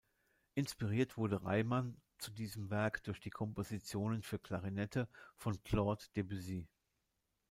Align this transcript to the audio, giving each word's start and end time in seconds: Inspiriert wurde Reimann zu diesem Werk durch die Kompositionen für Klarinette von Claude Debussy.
Inspiriert 0.55 1.15
wurde 1.15 1.43
Reimann 1.43 1.95
zu 2.17 2.31
diesem 2.31 2.71
Werk 2.71 3.03
durch 3.03 3.19
die 3.19 3.29
Kompositionen 3.29 4.23
für 4.23 4.39
Klarinette 4.39 5.07
von 5.37 5.61
Claude 5.63 6.05
Debussy. 6.15 6.67